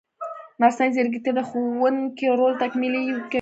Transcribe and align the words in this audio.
مصنوعي 0.59 0.91
ځیرکتیا 0.95 1.31
د 1.35 1.39
ښوونکي 1.49 2.25
رول 2.39 2.53
تکمیلي 2.63 3.01
کوي. 3.07 3.21